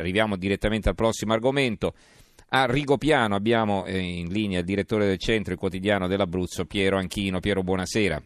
Arriviamo 0.00 0.36
direttamente 0.36 0.88
al 0.88 0.94
prossimo 0.94 1.32
argomento. 1.32 1.94
A 2.52 2.66
Rigopiano 2.66 3.36
abbiamo 3.36 3.84
eh, 3.84 3.98
in 3.98 4.28
linea 4.32 4.58
il 4.58 4.64
direttore 4.64 5.06
del 5.06 5.18
centro, 5.18 5.52
il 5.52 5.58
quotidiano 5.58 6.08
dell'Abruzzo, 6.08 6.64
Piero 6.64 6.96
Anchino. 6.96 7.38
Piero, 7.38 7.62
buonasera. 7.62 8.20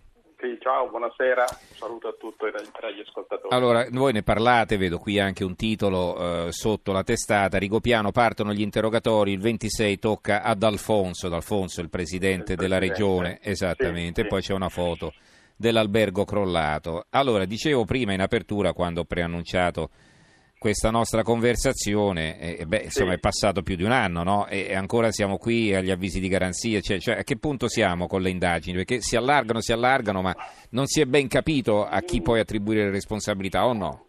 Sì, 0.45 0.59
ciao, 0.61 0.89
buonasera, 0.89 1.45
un 1.49 1.77
saluto 1.77 2.09
a 2.09 2.15
tutti 2.19 2.45
gli 2.45 3.01
ascoltatori. 3.01 3.55
Allora, 3.55 3.87
voi 3.91 4.13
ne 4.13 4.23
parlate, 4.23 4.77
vedo 4.77 4.99
qui 4.99 5.19
anche 5.19 5.43
un 5.43 5.57
titolo 5.57 6.47
eh, 6.47 6.53
sotto 6.53 6.93
la 6.93 7.03
testata, 7.03 7.59
Rigopiano 7.59 8.13
partono 8.13 8.53
gli 8.53 8.61
interrogatori, 8.61 9.33
il 9.33 9.41
26 9.41 9.99
tocca 9.99 10.43
ad 10.43 10.63
Alfonso, 10.63 11.29
D'Alfonso 11.29 11.81
il 11.81 11.89
presidente, 11.89 12.53
il 12.53 12.57
presidente 12.57 12.63
della 12.63 12.79
regione, 12.79 13.39
esattamente, 13.43 14.23
sì, 14.23 14.29
poi 14.29 14.43
c'è 14.43 14.53
una 14.53 14.69
foto 14.69 15.13
dell'albergo 15.57 16.25
crollato. 16.25 17.07
Allora, 17.11 17.47
dicevo 17.47 17.85
prima 17.85 18.13
in 18.13 18.21
apertura 18.21 18.75
quando 18.75 19.01
ho 19.01 19.05
preannunciato 19.05 19.89
questa 20.65 20.89
nostra 20.89 21.23
conversazione, 21.23 22.39
eh, 22.39 22.65
beh, 22.65 22.85
insomma 22.85 23.11
sì. 23.11 23.17
è 23.17 23.21
passato 23.21 23.61
più 23.61 23.77
di 23.77 23.83
un 23.83 23.93
anno 23.93 24.23
no? 24.23 24.47
e 24.47 24.75
ancora 24.75 25.13
siamo 25.13 25.37
qui 25.37 25.75
agli 25.75 25.91
avvisi 25.91 26.21
di 26.21 26.29
garanzia, 26.29 26.81
cioè, 26.81 26.99
cioè, 26.99 27.19
a 27.19 27.23
che 27.23 27.37
punto 27.37 27.69
siamo 27.69 28.07
con 28.07 28.23
le 28.23 28.31
indagini? 28.31 28.77
Perché 28.77 29.03
si 29.03 29.15
allargano, 29.15 29.61
si 29.61 29.73
allargano, 29.73 30.23
ma 30.23 30.35
non 30.71 30.87
si 30.87 31.03
è 31.03 31.05
ben 31.05 31.29
capito 31.29 31.85
a 31.85 32.01
chi 32.01 32.23
poi 32.23 32.41
attribuire 32.41 32.85
le 32.85 32.93
responsabilità 32.93 33.67
o 33.67 33.75
no? 33.75 34.07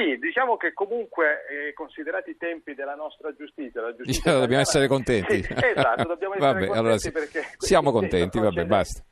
Eh, 0.00 0.14
sì, 0.14 0.18
diciamo 0.18 0.56
che 0.56 0.72
comunque, 0.72 1.44
eh, 1.48 1.72
considerati 1.74 2.30
i 2.30 2.36
tempi 2.36 2.74
della 2.74 2.94
nostra 2.94 3.34
giustizia, 3.34 3.82
la 3.82 3.94
giustizia 3.94 4.20
diciamo, 4.22 4.38
dobbiamo 4.40 4.62
essere 4.62 4.86
contenti. 4.86 5.42
Sì, 5.42 5.54
esatto, 5.54 6.04
dobbiamo 6.04 6.34
essere 6.40 6.52
vabbè, 6.52 6.66
contenti 6.66 6.78
allora, 6.78 6.96
perché 7.12 7.42
siamo 7.58 7.92
contenti, 7.92 8.38
vabbè, 8.38 8.64
basta. 8.64 9.04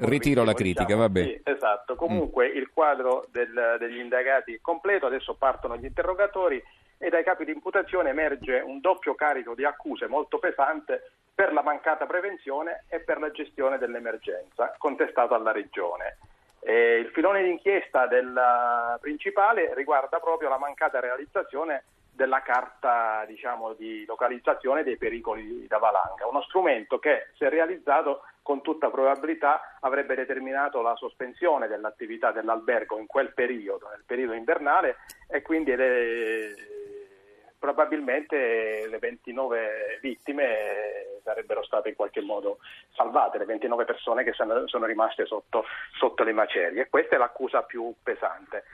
Ritiro 0.00 0.44
la 0.44 0.54
critica, 0.54 0.84
diciamo. 0.84 1.02
vabbè. 1.02 1.22
Sì, 1.24 1.40
esatto, 1.44 1.94
comunque 1.94 2.50
mm. 2.50 2.56
il 2.56 2.70
quadro 2.72 3.26
del, 3.30 3.76
degli 3.78 3.98
indagati 3.98 4.54
è 4.54 4.60
completo, 4.60 5.06
adesso 5.06 5.34
partono 5.34 5.76
gli 5.76 5.84
interrogatori 5.84 6.62
e 6.96 7.08
dai 7.10 7.24
capi 7.24 7.44
di 7.44 7.50
imputazione 7.50 8.10
emerge 8.10 8.62
un 8.64 8.80
doppio 8.80 9.14
carico 9.14 9.54
di 9.54 9.64
accuse 9.64 10.06
molto 10.06 10.38
pesante 10.38 11.10
per 11.34 11.52
la 11.52 11.62
mancata 11.62 12.06
prevenzione 12.06 12.84
e 12.88 13.00
per 13.00 13.18
la 13.18 13.30
gestione 13.30 13.76
dell'emergenza 13.76 14.74
contestato 14.78 15.34
alla 15.34 15.50
Regione. 15.52 16.16
Eh, 16.64 16.98
il 16.98 17.10
filone 17.10 17.42
d'inchiesta 17.42 18.06
del 18.06 18.98
principale 19.00 19.74
riguarda 19.74 20.20
proprio 20.20 20.48
la 20.48 20.58
mancata 20.58 21.00
realizzazione 21.00 21.82
della 22.14 22.42
carta 22.42 23.24
diciamo, 23.26 23.72
di 23.72 24.04
localizzazione 24.04 24.84
dei 24.84 24.96
pericoli 24.96 25.66
da 25.66 25.78
valanga, 25.78 26.26
uno 26.28 26.42
strumento 26.42 26.98
che 26.98 27.28
se 27.36 27.48
realizzato 27.48 28.22
con 28.42 28.60
tutta 28.60 28.90
probabilità 28.90 29.78
avrebbe 29.80 30.14
determinato 30.14 30.82
la 30.82 30.94
sospensione 30.94 31.68
dell'attività 31.68 32.30
dell'albergo 32.30 32.98
in 32.98 33.06
quel 33.06 33.32
periodo, 33.32 33.88
nel 33.88 34.04
periodo 34.06 34.34
invernale 34.34 34.98
e 35.28 35.42
quindi 35.42 35.74
le, 35.74 36.54
probabilmente 37.58 38.86
le 38.88 38.98
29 38.98 39.98
vittime 40.00 41.20
sarebbero 41.22 41.62
state 41.62 41.90
in 41.90 41.94
qualche 41.94 42.20
modo 42.20 42.58
salvate, 42.94 43.38
le 43.38 43.44
29 43.44 43.84
persone 43.84 44.24
che 44.24 44.32
sono, 44.32 44.86
rimaste 44.86 45.26
sotto, 45.26 45.64
sotto 45.96 46.22
le 46.22 46.32
macerie. 46.32 46.88
Questa 46.88 47.16
è 47.16 47.18
l'accusa 47.18 47.62
più 47.62 47.94
pesante. 48.02 48.64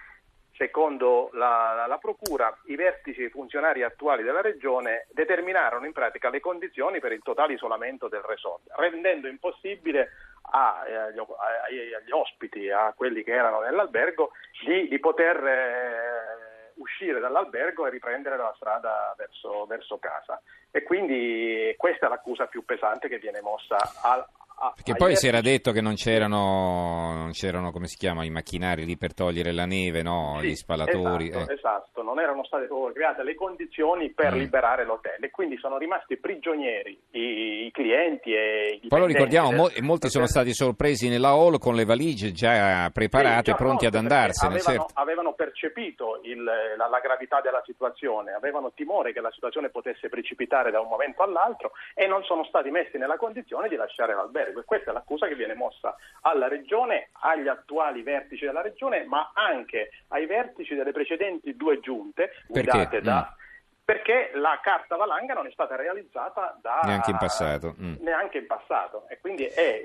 Secondo 0.57 1.31
la, 1.35 1.85
la, 1.87 1.99
Procura, 1.99 2.53
i 2.65 2.75
vertici 2.75 3.29
funzionari 3.29 3.85
attuali 3.85 4.25
della 4.25 4.41
Regione 4.41 5.07
determinarono 5.13 5.87
in 5.87 5.93
pratica 5.93 6.31
le 6.31 6.41
condizioni 6.41 6.99
per 6.99 7.13
il 7.13 7.23
totale 7.23 7.53
isolamento 7.53 8.09
del 8.09 8.23
resort, 8.23 8.63
rendendo 8.75 9.29
impossibile 9.29 10.01
eh, 10.01 10.95
agli 10.97 12.11
ospiti, 12.11 12.69
a 12.71 12.93
quelli 12.97 13.23
che 13.23 13.35
erano 13.35 13.61
nell'albergo, 13.61 14.33
di, 14.65 14.89
di 14.89 14.99
poter 14.99 15.37
eh, 15.47 16.48
uscire 16.79 17.21
dall'albergo 17.21 17.87
e 17.87 17.91
riprendere 17.91 18.37
la 18.37 18.53
strada 18.57 19.15
verso, 19.17 19.67
verso, 19.67 19.99
casa. 19.99 20.41
E 20.71 20.83
quindi 20.83 21.75
questa 21.77 22.07
è 22.07 22.09
l'accusa 22.09 22.47
più 22.47 22.65
pesante 22.65 23.09
che 23.09 23.19
viene 23.19 23.41
mossa 23.41 23.77
al, 24.03 24.25
Ah, 24.61 24.73
Perché 24.75 24.97
poi 24.97 25.15
si 25.15 25.29
era 25.29 25.41
detto 25.41 25.71
che 25.71 25.81
non 25.81 25.95
c'erano, 25.95 27.13
non 27.15 27.31
c'erano, 27.31 27.71
come 27.71 27.87
si 27.87 27.97
chiama, 27.97 28.25
i 28.25 28.31
macchinari 28.31 28.85
lì 28.85 28.97
per 28.97 29.15
togliere 29.15 29.53
la 29.53 29.67
neve, 29.67 30.03
no? 30.03 30.39
Sì, 30.41 30.49
gli 30.49 30.55
spalatori. 30.57 31.29
Esatto, 31.29 31.51
eh. 31.51 31.55
esatto, 31.55 32.03
non 32.03 32.19
erano 32.19 32.45
state 32.45 32.67
proprio 32.67 32.93
create 32.93 33.23
le 33.23 33.37
condizioni 33.37 34.11
per 34.11 34.35
mm. 34.35 34.39
liberare 34.39 34.85
l'hotel 34.85 35.23
e 35.23 35.31
quindi 35.31 35.57
sono 35.59 35.79
rimasti 35.79 36.17
prigionieri 36.17 36.99
i, 37.13 37.67
i 37.67 37.71
clienti 37.71 38.35
e 38.35 38.81
i 38.83 38.89
Poi 38.89 38.99
lo 38.99 39.07
ricordiamo, 39.07 39.53
mo- 39.53 39.71
molti 39.81 40.09
sono 40.09 40.27
stati 40.27 40.53
sorpresi 40.53 41.09
nella 41.09 41.29
hall 41.29 41.59
con 41.59 41.77
le 41.77 41.85
valigie 41.85 42.33
già 42.33 42.91
preparate, 42.93 43.53
sì, 43.53 43.57
pronti 43.57 43.87
ad 43.87 43.95
andarsene. 43.95 44.55
Avevano, 44.55 44.87
certo. 44.87 45.01
avevano 45.01 45.33
percepito 45.35 46.19
il, 46.25 46.43
la, 46.43 46.89
la 46.89 46.99
gravità 46.99 47.41
della 47.41 47.63
situazione, 47.65 48.33
avevano 48.33 48.73
timore 48.75 49.13
che 49.13 49.21
la 49.21 49.31
situazione 49.31 49.69
potesse 49.69 50.09
precipitare 50.09 50.73
da 50.73 50.81
un 50.81 50.89
momento 50.89 51.23
all'altro 51.23 51.71
e 51.95 52.09
non 52.09 52.25
sono 52.25 52.43
stati 52.45 52.71
messi 52.71 52.99
nella 52.99 53.17
condizione 53.17 53.69
di 53.69 53.77
lasciare 53.77 54.15
l'albergo 54.15 54.48
albergo 54.49 54.61
e 54.61 54.65
questa 54.65 54.91
è 54.91 54.95
l'accusa 54.95 55.27
che 55.27 55.35
viene 55.35 55.55
mossa 55.55 55.97
alla 56.23 56.49
Regione, 56.49 57.11
agli 57.21 57.49
attuali 57.49 58.03
vertici 58.03 58.45
della 58.45 58.63
Regione, 58.63 59.05
ma 59.05 59.33
anche 59.35 59.91
ai 60.09 60.27
vertici 60.27 60.75
delle 60.75 60.93
precedenti 60.93 61.57
due 61.57 61.81
giunte 61.81 62.31
guidate 62.49 63.01
da... 63.01 63.31
Mm 63.35 63.47
perché 63.89 64.33
la 64.35 64.61
carta 64.63 64.97
valanga 64.97 65.33
non 65.33 65.47
è 65.47 65.51
stata 65.51 65.75
realizzata 65.75 66.59
da, 66.61 66.81
neanche 66.85 67.11
in 67.11 67.17
passato. 67.17 67.75
Mm. 67.81 67.95
Neanche 68.01 68.37
in 68.37 68.47
passato. 68.47 69.07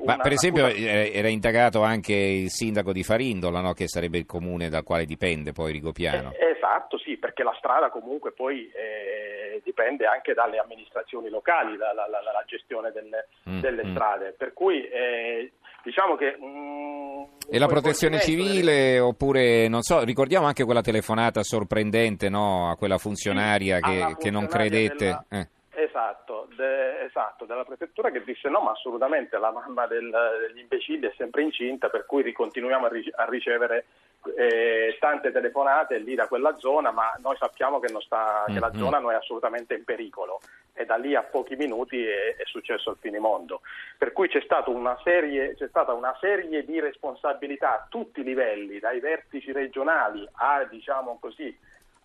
Ma 0.03 0.17
per 0.17 0.33
esempio 0.33 0.65
accusa... 0.65 0.89
era 0.89 1.29
indagato 1.29 1.83
anche 1.83 2.13
il 2.13 2.49
sindaco 2.49 2.91
di 2.91 3.01
Farindola, 3.01 3.61
no? 3.61 3.71
che 3.71 3.87
sarebbe 3.87 4.17
il 4.17 4.25
comune 4.25 4.67
dal 4.67 4.83
quale 4.83 5.05
dipende 5.05 5.53
poi 5.53 5.71
Rigopiano. 5.71 6.33
Eh, 6.33 6.52
esatto, 6.73 6.97
sì, 6.97 7.17
perché 7.17 7.43
la 7.43 7.53
strada 7.57 7.89
comunque 7.89 8.31
poi 8.31 8.69
eh, 8.71 9.61
dipende 9.63 10.05
anche 10.05 10.33
dalle 10.33 10.57
amministrazioni 10.57 11.29
locali, 11.29 11.77
la, 11.77 11.93
la, 11.93 12.07
la, 12.07 12.21
la 12.21 12.43
gestione 12.45 12.91
delle, 12.91 13.27
mm, 13.49 13.59
delle 13.59 13.85
mm. 13.85 13.91
strade. 13.91 14.33
Per 14.37 14.53
cui 14.53 14.85
eh, 14.87 15.51
diciamo 15.83 16.15
che... 16.15 16.35
Mm, 16.41 17.23
e 17.49 17.59
la 17.59 17.67
protezione 17.67 18.19
civile 18.19 18.99
oppure, 18.99 19.67
non 19.67 19.81
so, 19.81 20.03
ricordiamo 20.03 20.47
anche 20.47 20.63
quella 20.63 20.81
telefonata 20.81 21.43
sorprendente 21.43 22.29
no, 22.29 22.69
a 22.69 22.75
quella 22.75 22.97
funzionaria 22.97 23.77
sì, 23.77 23.83
che, 23.83 24.15
che, 24.17 24.31
non 24.31 24.47
credette... 24.47 25.05
Della... 25.05 25.25
Eh. 25.29 25.47
Esatto, 25.75 26.47
de, 26.55 27.01
esatto, 27.05 27.45
della 27.45 27.65
prefettura 27.65 28.11
che 28.11 28.23
disse 28.23 28.47
no, 28.47 28.61
ma 28.61 28.71
assolutamente 28.71 29.37
la 29.39 29.51
mamma 29.51 29.87
del, 29.87 30.07
degli 30.47 30.59
imbecilli 30.59 31.07
è 31.07 31.13
sempre 31.17 31.41
incinta, 31.41 31.89
per 31.89 32.05
cui 32.05 32.31
continuiamo 32.31 32.85
a, 32.85 32.89
a 33.15 33.25
ricevere 33.27 33.85
eh, 34.35 34.95
tante 34.99 35.31
telefonate 35.31 35.97
lì 35.97 36.15
da 36.15 36.27
quella 36.27 36.57
zona, 36.57 36.91
ma 36.91 37.13
noi 37.21 37.35
sappiamo 37.37 37.79
che, 37.79 37.87
sta, 37.99 38.43
che 38.47 38.59
la 38.59 38.69
mm-hmm. 38.69 38.79
zona 38.79 38.99
non 38.99 39.11
è 39.11 39.15
assolutamente 39.15 39.73
in 39.73 39.83
pericolo 39.83 40.39
e 40.73 40.85
da 40.85 40.95
lì 40.95 41.15
a 41.15 41.23
pochi 41.23 41.55
minuti 41.55 42.03
è, 42.03 42.35
è 42.35 42.43
successo 42.45 42.91
il 42.91 42.97
finimondo. 42.99 43.61
Per 43.97 44.11
cui 44.11 44.27
c'è, 44.27 44.43
una 44.67 44.97
serie, 45.03 45.55
c'è 45.55 45.67
stata 45.67 45.93
una 45.93 46.15
serie 46.19 46.65
di 46.65 46.79
responsabilità 46.79 47.73
a 47.73 47.85
tutti 47.89 48.21
i 48.21 48.23
livelli, 48.23 48.79
dai 48.79 48.99
vertici 48.99 49.51
regionali 49.51 50.27
a, 50.33 50.63
diciamo 50.63 51.17
così, 51.19 51.55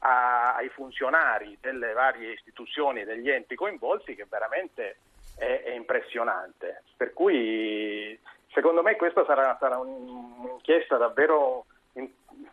a, 0.01 0.55
ai 0.55 0.69
funzionari 0.69 1.57
delle 1.61 1.93
varie 1.93 2.33
istituzioni 2.33 3.01
e 3.01 3.05
degli 3.05 3.31
enti 3.31 3.55
coinvolti 3.55 4.15
che 4.15 4.27
veramente 4.29 4.99
è, 5.37 5.63
è 5.65 5.71
impressionante. 5.71 6.83
Per 6.97 7.13
cui 7.13 8.19
secondo 8.53 8.83
me 8.83 8.97
questa 8.97 9.25
sarà, 9.25 9.57
sarà 9.59 9.79
un'inchiesta 9.79 10.97
davvero 10.97 11.67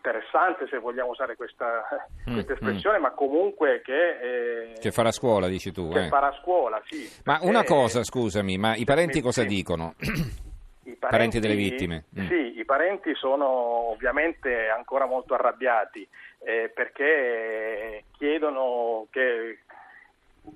interessante 0.05 0.67
se 0.67 0.77
vogliamo 0.77 1.09
usare 1.09 1.35
questa, 1.35 1.83
mm, 2.29 2.33
questa 2.33 2.53
espressione, 2.53 2.99
mm. 2.99 3.01
ma 3.01 3.11
comunque 3.11 3.81
che... 3.83 4.71
Eh, 4.71 4.73
che 4.79 4.91
farà 4.91 5.11
scuola, 5.11 5.47
dici 5.47 5.71
tu. 5.71 5.89
Che 5.89 6.05
eh. 6.05 6.07
farà 6.07 6.31
scuola, 6.41 6.81
sì. 6.85 7.09
Ma 7.23 7.39
una 7.41 7.63
cosa, 7.63 8.03
scusami, 8.03 8.57
ma 8.57 8.75
i 8.75 8.83
parenti 8.83 9.21
cosa 9.21 9.41
sì. 9.41 9.47
dicono? 9.47 9.95
I 9.97 10.95
parenti, 10.95 10.99
parenti, 10.99 11.39
delle 11.39 11.55
vittime? 11.55 12.05
Mm. 12.19 12.27
Sì, 12.27 12.59
i 12.59 12.65
parenti 12.65 13.15
sono 13.15 13.47
ovviamente 13.47 14.69
ancora 14.69 15.05
molto 15.07 15.33
arrabbiati 15.33 16.07
eh, 16.45 16.71
perché 16.73 18.03
chiedono 18.17 19.07
che 19.09 19.59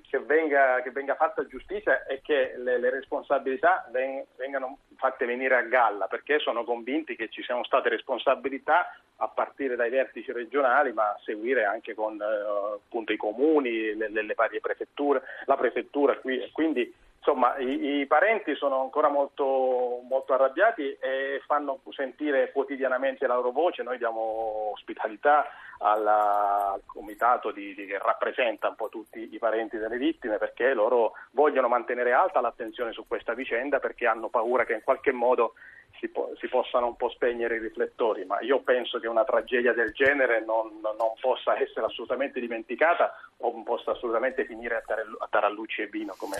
che 0.08 0.18
venga, 0.18 0.80
che 0.82 0.90
venga, 0.90 1.14
fatta 1.14 1.46
giustizia 1.46 2.04
e 2.06 2.20
che 2.22 2.54
le, 2.56 2.78
le 2.78 2.90
responsabilità 2.90 3.88
veng, 3.90 4.24
vengano 4.36 4.78
fatte 4.96 5.24
venire 5.24 5.56
a 5.56 5.62
galla, 5.62 6.06
perché 6.06 6.38
sono 6.38 6.64
convinti 6.64 7.16
che 7.16 7.28
ci 7.28 7.42
siano 7.42 7.64
state 7.64 7.88
responsabilità 7.88 8.94
a 9.16 9.28
partire 9.28 9.76
dai 9.76 9.90
vertici 9.90 10.32
regionali, 10.32 10.92
ma 10.92 11.10
a 11.10 11.20
seguire 11.24 11.64
anche 11.64 11.94
con 11.94 12.20
eh, 12.20 12.74
appunto, 12.84 13.12
i 13.12 13.16
comuni, 13.16 13.94
le, 13.94 14.08
le, 14.08 14.34
varie 14.34 14.60
prefetture, 14.60 15.22
la 15.46 15.56
prefettura 15.56 16.16
qui. 16.18 16.48
Quindi 16.52 16.92
insomma 17.20 17.56
i, 17.58 18.00
i 18.00 18.06
parenti 18.06 18.54
sono 18.54 18.80
ancora 18.80 19.08
molto, 19.08 20.00
molto, 20.08 20.32
arrabbiati 20.32 20.96
e 20.98 21.42
fanno 21.46 21.80
sentire 21.90 22.50
quotidianamente 22.50 23.26
la 23.26 23.34
loro 23.34 23.50
voce, 23.50 23.82
noi 23.82 23.98
diamo 23.98 24.70
ospitalità 24.72 25.46
alla, 25.78 26.72
al 26.72 26.82
comitato 26.86 27.50
di, 27.52 27.74
di, 27.74 27.86
che 27.86 27.98
rappresenta 27.98 28.68
un 28.68 28.74
po' 28.74 28.88
tutti 28.88 29.28
i 29.32 29.38
parenti 29.38 29.76
delle 29.76 29.98
vittime 29.98 30.38
perché 30.38 30.72
loro 30.72 31.12
vogliono 31.32 31.68
mantenere 31.68 32.12
alta 32.12 32.40
l'attenzione 32.40 32.92
su 32.92 33.06
questa 33.06 33.34
vicenda 33.34 33.78
perché 33.78 34.06
hanno 34.06 34.28
paura 34.28 34.64
che 34.64 34.72
in 34.74 34.82
qualche 34.82 35.12
modo 35.12 35.54
si, 35.98 36.08
po- 36.08 36.32
si, 36.38 36.48
possano 36.48 36.86
un 36.86 36.96
po' 36.96 37.10
spegnere 37.10 37.56
i 37.56 37.60
riflettori, 37.60 38.24
ma 38.24 38.40
io 38.40 38.60
penso 38.60 38.98
che 38.98 39.08
una 39.08 39.24
tragedia 39.24 39.74
del 39.74 39.92
genere 39.92 40.42
non, 40.42 40.80
non 40.80 41.12
possa 41.20 41.60
essere 41.60 41.84
assolutamente 41.84 42.40
dimenticata 42.40 43.12
o 43.38 43.50
non 43.50 43.62
possa 43.62 43.90
assolutamente 43.90 44.46
finire 44.46 44.76
a, 44.76 44.82
tare, 44.86 45.02
a 45.18 45.26
tarallucci 45.28 45.82
e 45.82 45.86
vino 45.88 46.14
come, 46.16 46.36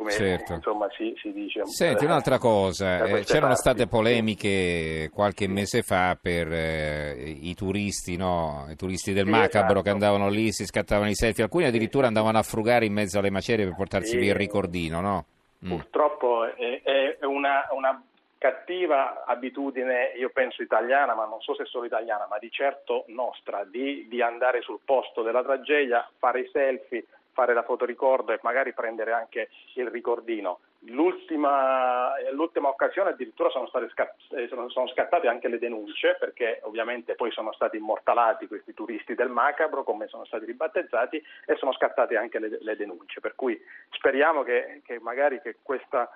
come 0.00 0.10
certo. 0.12 0.54
insomma, 0.54 0.88
si, 0.90 1.14
si, 1.20 1.32
dice. 1.32 1.66
Senti, 1.66 2.04
un'altra 2.04 2.38
cosa, 2.38 3.04
eh, 3.04 3.24
c'erano 3.24 3.54
parti. 3.54 3.60
state 3.60 3.86
polemiche 3.86 5.10
qualche 5.12 5.46
mese 5.46 5.82
fa 5.82 6.18
per 6.20 6.52
eh, 6.52 7.14
i 7.18 7.54
turisti, 7.54 8.16
no? 8.16 8.66
i 8.70 8.76
turisti 8.76 9.12
del 9.12 9.26
sì, 9.26 9.30
Macabro 9.30 9.64
esatto. 9.64 9.82
che 9.82 9.90
andavano 9.90 10.28
lì, 10.28 10.52
si 10.52 10.64
scattavano 10.64 11.10
i 11.10 11.14
selfie, 11.14 11.44
alcuni 11.44 11.66
addirittura 11.66 12.06
andavano 12.06 12.38
a 12.38 12.42
frugare 12.42 12.86
in 12.86 12.92
mezzo 12.92 13.18
alle 13.18 13.30
macerie 13.30 13.66
per 13.66 13.76
portarsi 13.76 14.10
sì. 14.12 14.16
via 14.16 14.32
il 14.32 14.38
ricordino, 14.38 15.00
no? 15.00 15.24
Mm. 15.64 15.68
Purtroppo 15.68 16.44
è, 16.44 16.82
è 16.82 17.24
una, 17.24 17.68
una 17.72 18.02
cattiva 18.40 19.24
abitudine, 19.26 20.14
io 20.16 20.30
penso 20.30 20.62
italiana, 20.62 21.14
ma 21.14 21.26
non 21.26 21.42
so 21.42 21.54
se 21.54 21.66
solo 21.66 21.84
italiana, 21.84 22.26
ma 22.30 22.38
di 22.38 22.50
certo 22.50 23.04
nostra, 23.08 23.64
di, 23.64 24.06
di 24.08 24.22
andare 24.22 24.62
sul 24.62 24.80
posto 24.82 25.20
della 25.20 25.42
tragedia, 25.42 26.08
fare 26.18 26.40
i 26.40 26.48
selfie, 26.50 27.04
fare 27.32 27.54
la 27.54 27.62
fotoricordo 27.62 28.32
e 28.32 28.40
magari 28.42 28.72
prendere 28.72 29.12
anche 29.12 29.48
il 29.74 29.88
ricordino. 29.88 30.60
L'ultima, 30.84 32.10
l'ultima 32.32 32.68
occasione 32.68 33.10
addirittura 33.10 33.50
sono, 33.50 33.66
scatt- 33.66 34.32
eh, 34.32 34.48
sono, 34.48 34.88
scattate 34.88 35.28
anche 35.28 35.48
le 35.48 35.58
denunce 35.58 36.16
perché 36.18 36.60
ovviamente 36.62 37.14
poi 37.14 37.30
sono 37.32 37.52
stati 37.52 37.76
immortalati 37.76 38.46
questi 38.46 38.72
turisti 38.72 39.14
del 39.14 39.28
macabro 39.28 39.84
come 39.84 40.08
sono 40.08 40.24
stati 40.24 40.46
ribattezzati 40.46 41.22
e 41.44 41.56
sono 41.56 41.72
scattate 41.72 42.16
anche 42.16 42.38
le, 42.38 42.58
le 42.60 42.76
denunce 42.76 43.20
per 43.20 43.34
cui 43.34 43.60
speriamo 43.90 44.42
che, 44.42 44.80
che 44.84 44.98
magari 45.00 45.40
che 45.42 45.56
questa 45.62 46.08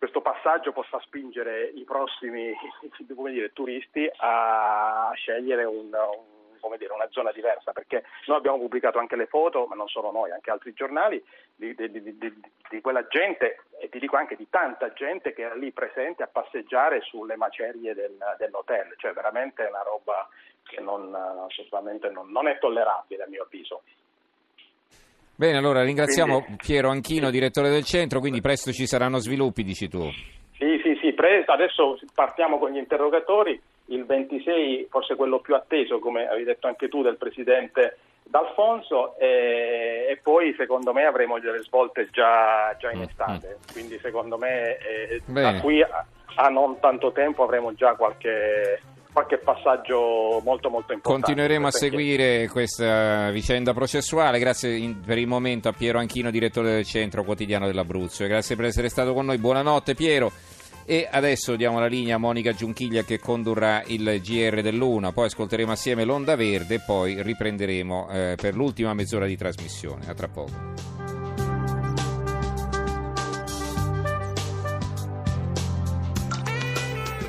questo 0.00 0.22
passaggio 0.22 0.72
possa 0.72 0.98
spingere 1.00 1.64
i 1.74 1.84
prossimi 1.84 2.54
dire, 2.96 3.52
turisti 3.52 4.10
a 4.16 5.12
scegliere 5.14 5.64
un, 5.64 5.92
un, 5.92 6.39
dire, 6.78 6.92
una 6.92 7.08
zona 7.10 7.32
diversa, 7.32 7.72
perché 7.72 8.04
noi 8.26 8.38
abbiamo 8.38 8.58
pubblicato 8.58 8.98
anche 8.98 9.16
le 9.16 9.26
foto, 9.26 9.66
ma 9.66 9.74
non 9.74 9.88
solo 9.88 10.10
noi, 10.10 10.30
anche 10.30 10.50
altri 10.50 10.72
giornali, 10.72 11.22
di, 11.54 11.74
di, 11.74 11.90
di, 11.90 12.40
di 12.70 12.80
quella 12.80 13.06
gente 13.06 13.62
e 13.78 13.88
ti 13.88 13.98
dico 13.98 14.16
anche 14.16 14.36
di 14.36 14.48
tanta 14.50 14.92
gente 14.92 15.32
che 15.32 15.42
era 15.42 15.54
lì 15.54 15.72
presente 15.72 16.22
a 16.22 16.28
passeggiare 16.30 17.00
sulle 17.02 17.36
macerie 17.36 17.94
del, 17.94 18.16
dell'hotel, 18.38 18.94
cioè 18.96 19.12
veramente 19.12 19.64
una 19.64 19.82
roba 19.82 20.28
che 20.62 20.80
non, 20.80 21.14
assolutamente 21.14 22.10
non, 22.10 22.30
non 22.30 22.46
è 22.46 22.58
tollerabile 22.58 23.24
a 23.24 23.28
mio 23.28 23.42
avviso. 23.44 23.82
Bene, 25.34 25.56
allora 25.56 25.82
ringraziamo 25.82 26.42
quindi, 26.42 26.62
Piero 26.62 26.90
Anchino, 26.90 27.30
direttore 27.30 27.70
del 27.70 27.84
centro, 27.84 28.20
quindi 28.20 28.42
presto 28.42 28.72
ci 28.72 28.86
saranno 28.86 29.18
sviluppi, 29.18 29.62
dici 29.62 29.88
tu. 29.88 30.02
Sì, 30.58 30.78
sì, 30.82 30.98
sì, 31.00 31.14
presto, 31.14 31.52
adesso 31.52 31.98
partiamo 32.14 32.58
con 32.58 32.70
gli 32.70 32.76
interrogatori, 32.76 33.58
il 33.90 34.04
26 34.04 34.88
forse 34.90 35.14
quello 35.14 35.40
più 35.40 35.54
atteso, 35.54 35.98
come 35.98 36.26
avevi 36.26 36.44
detto 36.44 36.66
anche 36.66 36.88
tu, 36.88 37.02
del 37.02 37.16
Presidente 37.16 37.98
D'Alfonso 38.22 39.18
e, 39.18 40.06
e 40.08 40.20
poi 40.22 40.54
secondo 40.56 40.92
me 40.92 41.04
avremo 41.04 41.38
delle 41.38 41.62
svolte 41.62 42.08
già, 42.10 42.74
già 42.78 42.90
in 42.92 43.00
mm, 43.00 43.02
estate, 43.02 43.58
mm. 43.58 43.72
quindi 43.72 43.98
secondo 43.98 44.38
me 44.38 44.78
eh, 44.78 45.20
da 45.26 45.60
qui 45.60 45.82
a, 45.82 46.06
a 46.36 46.48
non 46.48 46.78
tanto 46.78 47.10
tempo 47.12 47.42
avremo 47.42 47.74
già 47.74 47.94
qualche 47.94 48.80
qualche 49.12 49.38
passaggio 49.38 50.40
molto 50.44 50.70
molto 50.70 50.92
importante. 50.92 51.24
Continueremo 51.24 51.66
a 51.66 51.70
seguire 51.72 52.48
questa 52.48 53.30
vicenda 53.30 53.72
processuale, 53.72 54.38
grazie 54.38 54.76
in, 54.76 55.00
per 55.00 55.18
il 55.18 55.26
momento 55.26 55.68
a 55.68 55.72
Piero 55.72 55.98
Anchino, 55.98 56.30
direttore 56.30 56.70
del 56.70 56.84
Centro 56.84 57.24
Quotidiano 57.24 57.66
dell'Abruzzo, 57.66 58.24
grazie 58.26 58.54
per 58.54 58.66
essere 58.66 58.88
stato 58.88 59.12
con 59.12 59.26
noi, 59.26 59.38
buonanotte 59.38 59.94
Piero. 59.94 60.30
E 60.84 61.08
adesso 61.10 61.56
diamo 61.56 61.78
la 61.78 61.86
linea 61.86 62.16
a 62.16 62.18
Monica 62.18 62.52
Giunchiglia 62.52 63.02
che 63.02 63.18
condurrà 63.18 63.82
il 63.86 64.20
GR 64.22 64.62
dell'Una, 64.62 65.12
poi 65.12 65.26
ascolteremo 65.26 65.72
assieme 65.72 66.04
l'Onda 66.04 66.36
Verde 66.36 66.76
e 66.76 66.80
poi 66.80 67.22
riprenderemo 67.22 68.08
eh, 68.10 68.34
per 68.40 68.54
l'ultima 68.54 68.94
mezz'ora 68.94 69.26
di 69.26 69.36
trasmissione. 69.36 70.06
A 70.08 70.14
tra 70.14 70.28
poco. 70.28 70.98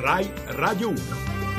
RAI 0.01 0.31
Radio 0.47 0.89
1 0.89 1.50